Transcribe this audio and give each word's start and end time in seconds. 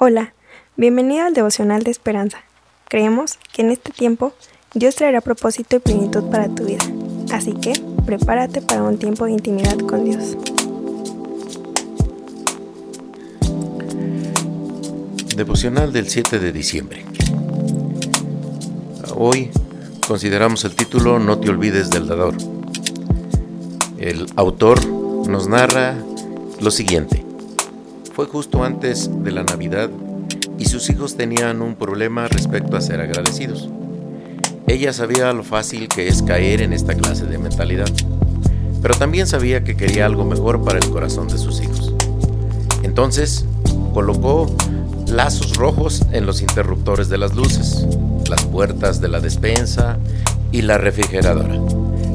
Hola, 0.00 0.32
bienvenido 0.76 1.26
al 1.26 1.34
devocional 1.34 1.82
de 1.82 1.90
esperanza. 1.90 2.38
Creemos 2.88 3.36
que 3.52 3.62
en 3.62 3.72
este 3.72 3.90
tiempo 3.90 4.32
Dios 4.72 4.94
traerá 4.94 5.20
propósito 5.20 5.74
y 5.74 5.78
plenitud 5.80 6.30
para 6.30 6.48
tu 6.48 6.66
vida. 6.66 6.84
Así 7.32 7.52
que 7.54 7.72
prepárate 8.06 8.62
para 8.62 8.84
un 8.84 8.96
tiempo 9.00 9.24
de 9.24 9.32
intimidad 9.32 9.76
con 9.78 10.04
Dios. 10.04 10.36
Devocional 15.34 15.92
del 15.92 16.08
7 16.08 16.38
de 16.38 16.52
diciembre. 16.52 17.04
Hoy 19.16 19.50
consideramos 20.06 20.64
el 20.64 20.76
título 20.76 21.18
No 21.18 21.40
te 21.40 21.50
olvides 21.50 21.90
del 21.90 22.06
dador. 22.06 22.36
El 23.98 24.26
autor 24.36 24.86
nos 24.86 25.48
narra 25.48 25.96
lo 26.60 26.70
siguiente. 26.70 27.27
Fue 28.18 28.26
justo 28.26 28.64
antes 28.64 29.08
de 29.22 29.30
la 29.30 29.44
Navidad 29.44 29.90
y 30.58 30.64
sus 30.64 30.90
hijos 30.90 31.16
tenían 31.16 31.62
un 31.62 31.76
problema 31.76 32.26
respecto 32.26 32.76
a 32.76 32.80
ser 32.80 33.00
agradecidos. 33.00 33.68
Ella 34.66 34.92
sabía 34.92 35.32
lo 35.32 35.44
fácil 35.44 35.86
que 35.86 36.08
es 36.08 36.22
caer 36.22 36.60
en 36.60 36.72
esta 36.72 36.96
clase 36.96 37.26
de 37.26 37.38
mentalidad, 37.38 37.86
pero 38.82 38.96
también 38.96 39.28
sabía 39.28 39.62
que 39.62 39.76
quería 39.76 40.04
algo 40.04 40.24
mejor 40.24 40.64
para 40.64 40.80
el 40.80 40.90
corazón 40.90 41.28
de 41.28 41.38
sus 41.38 41.62
hijos. 41.62 41.94
Entonces, 42.82 43.44
colocó 43.94 44.52
lazos 45.06 45.56
rojos 45.56 46.02
en 46.10 46.26
los 46.26 46.40
interruptores 46.40 47.08
de 47.08 47.18
las 47.18 47.36
luces, 47.36 47.86
las 48.28 48.44
puertas 48.46 49.00
de 49.00 49.10
la 49.10 49.20
despensa 49.20 49.96
y 50.50 50.62
la 50.62 50.76
refrigeradora, 50.76 51.54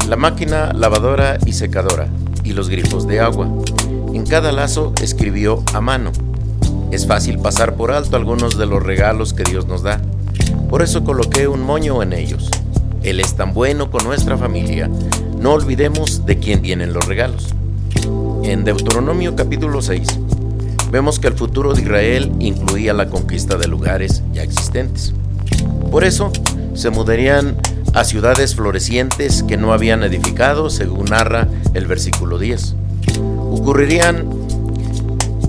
la 0.09 0.17
máquina 0.17 0.73
lavadora 0.73 1.37
y 1.45 1.53
secadora 1.53 2.09
y 2.43 2.51
los 2.51 2.67
grifos 2.67 3.07
de 3.07 3.21
agua 3.21 3.47
en 4.13 4.25
cada 4.25 4.51
lazo 4.51 4.93
escribió 5.01 5.63
a 5.73 5.81
mano. 5.81 6.11
Es 6.91 7.07
fácil 7.07 7.39
pasar 7.39 7.75
por 7.75 7.91
alto 7.91 8.15
algunos 8.15 8.57
de 8.57 8.67
los 8.67 8.83
regalos 8.83 9.33
que 9.33 9.43
Dios 9.43 9.65
nos 9.65 9.81
da. 9.81 9.99
Por 10.69 10.83
eso 10.83 11.03
coloqué 11.03 11.47
un 11.47 11.61
moño 11.61 12.03
en 12.03 12.13
ellos. 12.13 12.49
Él 13.01 13.19
es 13.19 13.33
tan 13.35 13.53
bueno 13.53 13.89
con 13.89 14.03
nuestra 14.03 14.37
familia. 14.37 14.89
No 15.39 15.53
olvidemos 15.53 16.25
de 16.25 16.37
quién 16.37 16.61
vienen 16.61 16.93
los 16.93 17.05
regalos. 17.07 17.55
En 18.43 18.63
Deuteronomio 18.63 19.35
capítulo 19.35 19.81
6 19.81 20.07
vemos 20.91 21.17
que 21.17 21.27
el 21.27 21.33
futuro 21.33 21.73
de 21.73 21.81
Israel 21.81 22.31
incluía 22.39 22.93
la 22.93 23.09
conquista 23.09 23.57
de 23.57 23.67
lugares 23.67 24.21
ya 24.31 24.43
existentes. 24.43 25.13
Por 25.89 26.03
eso 26.03 26.31
se 26.75 26.91
mudarían 26.91 27.57
a 27.95 28.03
ciudades 28.03 28.55
florecientes 28.55 29.41
que 29.43 29.57
no 29.57 29.73
habían 29.73 30.03
edificado, 30.03 30.69
según 30.69 31.05
narra 31.05 31.47
el 31.73 31.87
versículo 31.87 32.37
10 32.37 32.75
ocurrirían 33.63 34.27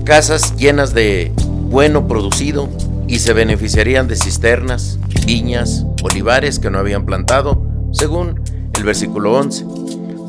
casas 0.05 0.55
llenas 0.55 0.93
de 0.93 1.33
bueno 1.69 2.07
producido 2.07 2.69
y 3.09 3.19
se 3.19 3.33
beneficiarían 3.33 4.07
de 4.07 4.15
cisternas, 4.15 4.97
viñas, 5.25 5.85
olivares 6.01 6.59
que 6.59 6.69
no 6.69 6.79
habían 6.79 7.05
plantado, 7.05 7.61
según 7.91 8.39
el 8.73 8.85
versículo 8.85 9.33
11. 9.33 9.65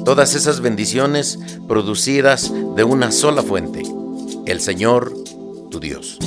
Todas 0.04 0.34
esas 0.34 0.62
bendiciones 0.62 1.38
producidas 1.68 2.52
de 2.74 2.82
una 2.82 3.12
sola 3.12 3.44
fuente, 3.44 3.84
el 4.46 4.60
Señor, 4.60 5.14
tu 5.70 5.78
Dios. 5.78 6.18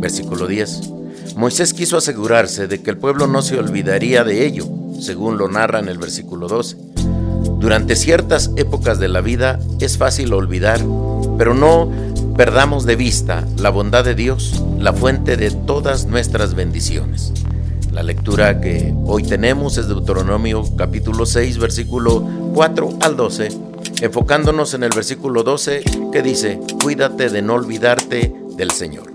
Versículo 0.00 0.48
10. 0.48 0.90
Moisés 1.36 1.72
quiso 1.72 1.98
asegurarse 1.98 2.66
de 2.66 2.82
que 2.82 2.90
el 2.90 2.98
pueblo 2.98 3.28
no 3.28 3.42
se 3.42 3.56
olvidaría 3.56 4.24
de 4.24 4.44
ello, 4.44 4.66
según 5.00 5.38
lo 5.38 5.46
narra 5.46 5.78
en 5.78 5.88
el 5.88 5.98
versículo 5.98 6.48
12. 6.48 6.95
Durante 7.58 7.96
ciertas 7.96 8.50
épocas 8.56 8.98
de 8.98 9.08
la 9.08 9.20
vida 9.20 9.58
es 9.80 9.96
fácil 9.96 10.32
olvidar, 10.34 10.80
pero 11.38 11.54
no 11.54 11.90
perdamos 12.36 12.84
de 12.84 12.96
vista 12.96 13.46
la 13.56 13.70
bondad 13.70 14.04
de 14.04 14.14
Dios, 14.14 14.62
la 14.78 14.92
fuente 14.92 15.36
de 15.36 15.50
todas 15.50 16.06
nuestras 16.06 16.54
bendiciones. 16.54 17.32
La 17.92 18.02
lectura 18.02 18.60
que 18.60 18.94
hoy 19.06 19.22
tenemos 19.22 19.78
es 19.78 19.88
Deuteronomio 19.88 20.64
capítulo 20.76 21.24
6, 21.24 21.56
versículo 21.56 22.22
4 22.52 22.98
al 23.00 23.16
12, 23.16 23.48
enfocándonos 24.02 24.74
en 24.74 24.82
el 24.82 24.90
versículo 24.94 25.42
12 25.42 25.82
que 26.12 26.22
dice, 26.22 26.60
cuídate 26.82 27.30
de 27.30 27.40
no 27.40 27.54
olvidarte 27.54 28.34
del 28.56 28.70
Señor. 28.70 29.12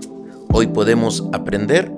Hoy 0.52 0.66
podemos 0.66 1.24
aprender 1.32 1.92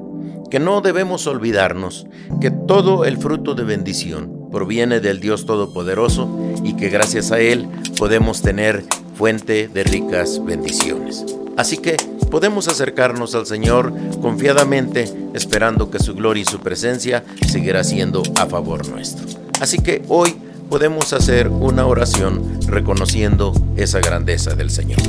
que 0.51 0.61
no 0.61 0.83
debemos 0.83 1.27
olvidarnos 1.27 2.07
que 2.41 2.51
todo 2.51 3.07
el 3.07 3.17
fruto 3.17 3.55
de 3.55 3.65
bendición 3.65 4.34
proviene 4.55 5.01
del 5.01 5.19
Dios 5.19 5.47
Todopoderoso 5.47 6.29
y 6.63 6.75
que 6.77 6.89
gracias 6.89 7.33
a 7.33 7.41
Él 7.41 7.69
podemos 7.99 8.41
tener 8.41 8.85
fuente 9.17 9.67
de 9.67 9.83
ricas 9.83 10.43
bendiciones. 10.45 11.27
Así 11.57 11.79
que 11.79 11.97
podemos 12.31 12.69
acercarnos 12.69 13.35
al 13.35 13.47
Señor 13.47 13.93
confiadamente, 14.23 15.13
esperando 15.35 15.91
que 15.91 15.99
su 15.99 16.15
gloria 16.15 16.43
y 16.43 16.47
su 16.47 16.61
presencia 16.61 17.25
seguirá 17.49 17.83
siendo 17.83 18.23
a 18.37 18.47
favor 18.47 18.89
nuestro. 18.89 19.27
Así 19.61 19.79
que 19.79 20.03
hoy 20.09 20.37
podemos 20.71 21.13
hacer 21.13 21.49
una 21.49 21.87
oración 21.87 22.61
reconociendo 22.69 23.53
esa 23.77 23.99
grandeza 23.99 24.55
del 24.55 24.71
Señor. 24.71 25.01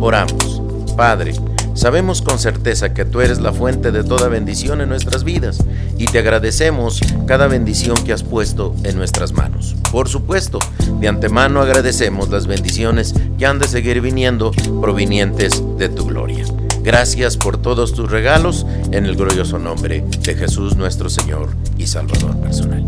Oramos, 0.00 0.62
Padre, 0.96 1.34
Sabemos 1.74 2.20
con 2.20 2.38
certeza 2.38 2.92
que 2.92 3.04
tú 3.04 3.20
eres 3.22 3.40
la 3.40 3.52
fuente 3.52 3.92
de 3.92 4.04
toda 4.04 4.28
bendición 4.28 4.80
en 4.82 4.90
nuestras 4.90 5.24
vidas 5.24 5.58
y 5.96 6.04
te 6.04 6.18
agradecemos 6.18 7.00
cada 7.26 7.46
bendición 7.46 7.96
que 8.04 8.12
has 8.12 8.22
puesto 8.22 8.74
en 8.84 8.96
nuestras 8.96 9.32
manos. 9.32 9.74
Por 9.90 10.08
supuesto, 10.08 10.58
de 11.00 11.08
antemano 11.08 11.60
agradecemos 11.60 12.28
las 12.28 12.46
bendiciones 12.46 13.14
que 13.38 13.46
han 13.46 13.58
de 13.58 13.68
seguir 13.68 14.00
viniendo 14.00 14.50
provenientes 14.80 15.62
de 15.78 15.88
tu 15.88 16.06
gloria. 16.06 16.44
Gracias 16.82 17.36
por 17.36 17.56
todos 17.56 17.94
tus 17.94 18.10
regalos 18.10 18.66
en 18.90 19.06
el 19.06 19.16
glorioso 19.16 19.58
nombre 19.58 20.04
de 20.20 20.34
Jesús 20.34 20.76
nuestro 20.76 21.08
Señor 21.08 21.48
y 21.78 21.86
Salvador 21.86 22.36
personal. 22.36 22.84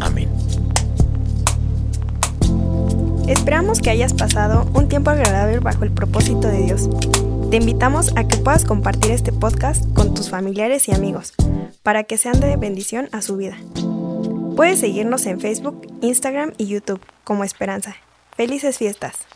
Amén. 0.00 0.28
Esperamos 3.26 3.80
que 3.80 3.90
hayas 3.90 4.12
pasado 4.12 4.68
un 4.74 4.88
tiempo 4.88 5.10
agradable 5.10 5.58
bajo 5.58 5.84
el 5.84 5.90
propósito 5.90 6.48
de 6.48 6.64
Dios. 6.64 6.88
Te 7.52 7.58
invitamos 7.58 8.16
a 8.16 8.26
que 8.26 8.38
puedas 8.38 8.64
compartir 8.64 9.10
este 9.10 9.30
podcast 9.30 9.84
con 9.92 10.14
tus 10.14 10.30
familiares 10.30 10.88
y 10.88 10.92
amigos 10.94 11.34
para 11.82 12.04
que 12.04 12.16
sean 12.16 12.40
de 12.40 12.56
bendición 12.56 13.10
a 13.12 13.20
su 13.20 13.36
vida. 13.36 13.58
Puedes 14.56 14.80
seguirnos 14.80 15.26
en 15.26 15.38
Facebook, 15.38 15.86
Instagram 16.00 16.54
y 16.56 16.68
YouTube 16.68 17.02
como 17.24 17.44
Esperanza. 17.44 17.94
Felices 18.38 18.78
fiestas. 18.78 19.26